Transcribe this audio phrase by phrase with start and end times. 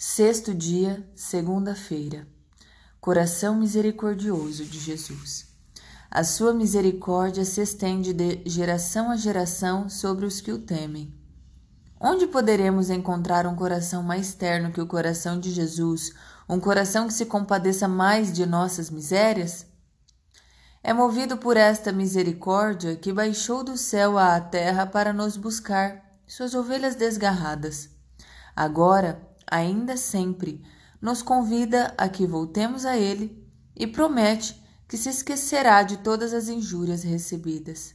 [0.00, 2.24] Sexto dia, segunda-feira.
[3.00, 5.48] Coração misericordioso de Jesus.
[6.08, 11.12] A sua misericórdia se estende de geração a geração sobre os que o temem.
[12.00, 16.12] Onde poderemos encontrar um coração mais terno que o coração de Jesus,
[16.48, 19.66] um coração que se compadeça mais de nossas misérias?
[20.80, 26.54] É movido por esta misericórdia que baixou do céu à terra para nos buscar, suas
[26.54, 27.90] ovelhas desgarradas.
[28.54, 30.62] Agora, ainda sempre,
[31.00, 36.48] nos convida a que voltemos a Ele e promete que se esquecerá de todas as
[36.48, 37.94] injúrias recebidas.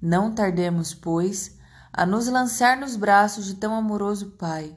[0.00, 1.58] Não tardemos, pois,
[1.92, 4.76] a nos lançar nos braços de tão amoroso Pai.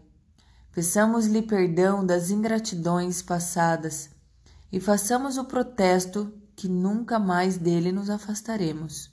[0.74, 4.10] Peçamos-lhe perdão das ingratidões passadas
[4.72, 9.13] e façamos o protesto que nunca mais dele nos afastaremos.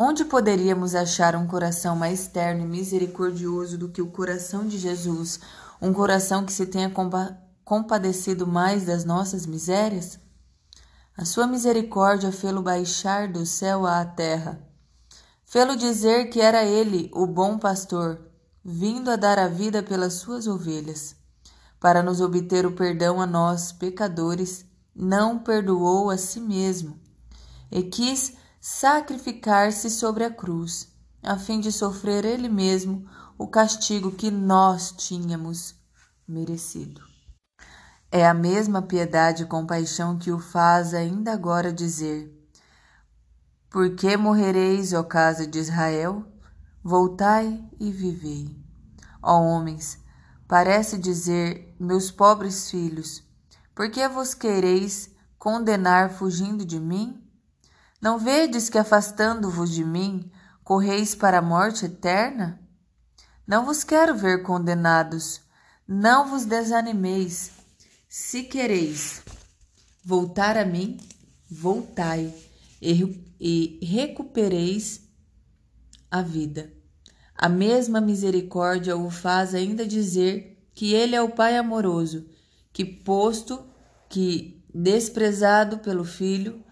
[0.00, 5.40] Onde poderíamos achar um coração mais terno e misericordioso do que o coração de Jesus,
[5.82, 6.88] um coração que se tenha
[7.64, 10.20] compadecido mais das nossas misérias?
[11.16, 14.60] A sua misericórdia fê-lo baixar do céu à terra,
[15.44, 18.20] fê-lo dizer que era ele o bom pastor,
[18.64, 21.16] vindo a dar a vida pelas suas ovelhas.
[21.80, 27.00] Para nos obter o perdão a nós, pecadores, não perdoou a si mesmo
[27.68, 28.36] e quis
[28.68, 35.74] sacrificar-se sobre a cruz, a fim de sofrer ele mesmo o castigo que nós tínhamos
[36.28, 37.00] merecido.
[38.12, 42.30] É a mesma piedade e compaixão que o faz ainda agora dizer:
[43.70, 46.26] Por que morrereis, ó casa de Israel?
[46.84, 48.54] Voltai e vivei.
[49.22, 49.98] Ó homens,
[50.46, 53.24] parece dizer, meus pobres filhos,
[53.74, 57.27] por que vos quereis condenar fugindo de mim?
[58.00, 60.30] Não vedes que afastando-vos de mim,
[60.62, 62.60] correis para a morte eterna?
[63.46, 65.40] Não vos quero ver condenados,
[65.86, 67.50] não vos desanimeis.
[68.08, 69.22] Se quereis
[70.04, 70.98] voltar a mim,
[71.50, 72.32] voltai
[72.80, 75.00] e, recupereis
[76.10, 76.72] a vida.
[77.34, 82.28] A mesma misericórdia o faz ainda dizer que ele é o Pai amoroso,
[82.72, 83.64] que posto
[84.08, 86.64] que desprezado pelo Filho,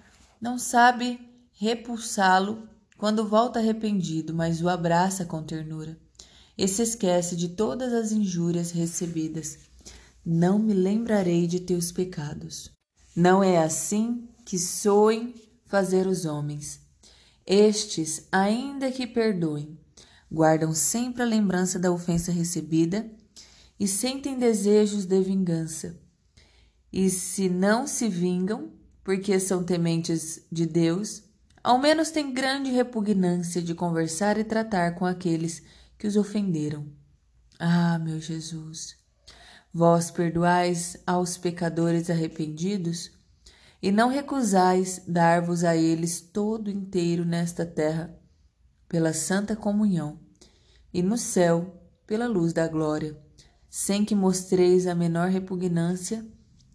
[0.47, 1.19] não sabe
[1.55, 5.99] repulsá-lo quando volta arrependido, mas o abraça com ternura
[6.57, 9.59] e se esquece de todas as injúrias recebidas.
[10.25, 12.71] Não me lembrarei de teus pecados.
[13.15, 15.34] Não é assim que soem
[15.67, 16.81] fazer os homens.
[17.45, 19.77] Estes, ainda que perdoem,
[20.31, 23.11] guardam sempre a lembrança da ofensa recebida
[23.81, 25.99] e sentem desejos de vingança.
[26.93, 31.22] E se não se vingam, porque são tementes de Deus,
[31.62, 35.62] ao menos têm grande repugnância de conversar e tratar com aqueles
[35.97, 36.89] que os ofenderam.
[37.56, 38.97] Ah, meu Jesus,
[39.72, 43.12] vós perdoais aos pecadores arrependidos
[43.81, 48.12] e não recusais dar-vos a eles todo inteiro nesta terra,
[48.89, 50.19] pela santa comunhão,
[50.93, 53.16] e no céu, pela luz da glória,
[53.71, 56.27] sem que mostreis a menor repugnância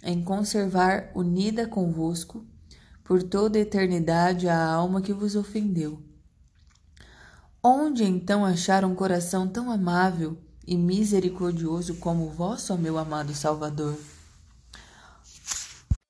[0.04, 2.46] em conservar unida convosco
[3.04, 6.02] por toda a eternidade a alma que vos ofendeu.
[7.64, 13.98] Onde então achar um coração tão amável e misericordioso como o vosso, meu amado Salvador?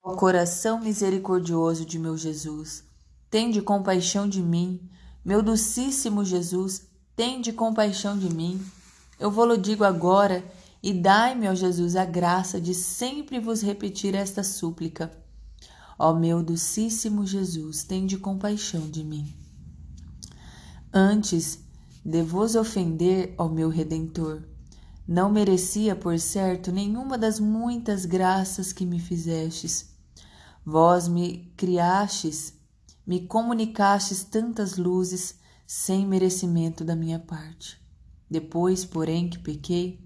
[0.02, 2.84] Ó coração misericordioso de meu Jesus,
[3.30, 4.88] tende compaixão de mim,
[5.24, 8.64] meu docíssimo Jesus, tende compaixão de mim.
[9.18, 10.44] Eu vou-lo digo agora
[10.82, 15.12] e dai-me, ó Jesus, a graça de sempre vos repetir esta súplica.
[15.98, 19.32] Ó meu docíssimo Jesus, tende compaixão de mim.
[20.92, 21.60] Antes
[22.04, 24.42] de vos ofender, ó meu Redentor,
[25.06, 29.94] não merecia, por certo, nenhuma das muitas graças que me fizestes.
[30.64, 32.54] Vós me criastes,
[33.06, 37.80] me comunicastes tantas luzes sem merecimento da minha parte.
[38.30, 40.00] Depois, porém, que pequei,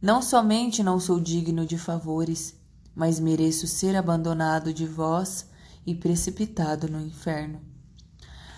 [0.00, 2.54] não somente não sou digno de favores,
[2.94, 5.46] mas mereço ser abandonado de vós
[5.86, 7.60] e precipitado no inferno.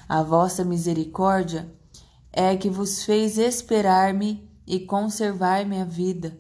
[0.09, 1.73] A vossa misericórdia
[2.33, 6.39] é que vos fez esperar-me e conservar-me a vida,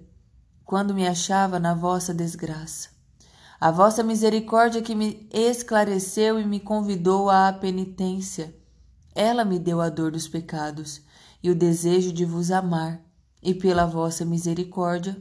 [0.64, 2.90] quando me achava na vossa desgraça.
[3.60, 8.54] A vossa misericórdia que me esclareceu e me convidou à penitência.
[9.14, 11.02] Ela me deu a dor dos pecados
[11.43, 13.00] e o desejo de vos amar
[13.42, 15.20] e pela vossa misericórdia,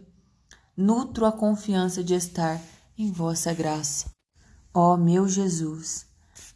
[0.77, 2.61] nutro a confiança de estar
[2.97, 4.11] em vossa graça.
[4.73, 6.05] Ó meu Jesus,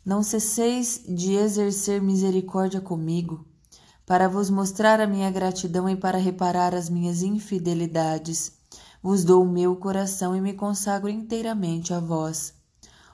[0.05, 3.45] não cesseis de exercer misericórdia comigo,
[4.05, 8.53] para vos mostrar a minha gratidão e para reparar as minhas infidelidades.
[9.01, 12.53] Vos dou o meu coração e me consagro inteiramente a vós.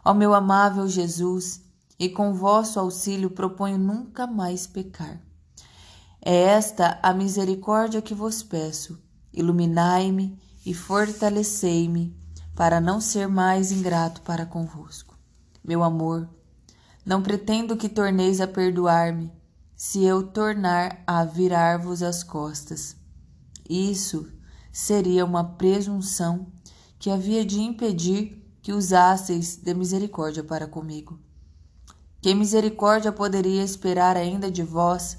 [0.04, 1.62] Ó meu amável Jesus,
[1.98, 5.22] e com vosso auxílio proponho nunca mais pecar.
[6.24, 9.02] É esta a misericórdia que vos peço.
[9.34, 12.16] Iluminai-me e fortalecei-me
[12.56, 15.18] para não ser mais ingrato para convosco.
[15.64, 16.30] Meu amor,
[17.06, 19.32] não pretendo que torneis a perdoar-me,
[19.76, 22.96] se eu tornar a virar-vos as costas.
[23.68, 24.32] Isso
[24.72, 26.52] seria uma presunção
[27.00, 31.20] que havia de impedir que usasseis de misericórdia para comigo.
[32.22, 35.18] Que misericórdia poderia esperar ainda de vós,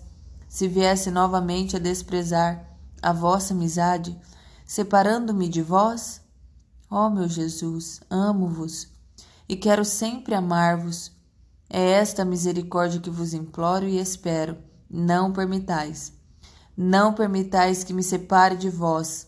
[0.52, 2.62] se viesse novamente a desprezar
[3.00, 4.20] a vossa amizade,
[4.66, 6.20] separando-me de vós?
[6.90, 8.86] Ó oh, meu Jesus, amo-vos
[9.48, 11.10] e quero sempre amar-vos
[11.70, 14.58] é esta misericórdia que vos imploro e espero.
[14.90, 16.12] Não permitais.
[16.76, 19.26] Não permitais que me separe de vós.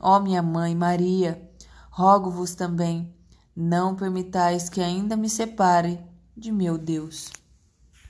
[0.00, 1.42] Ó minha mãe Maria,
[1.90, 3.12] rogo-vos também,
[3.54, 5.98] não permitais que ainda me separe
[6.36, 7.41] de meu Deus.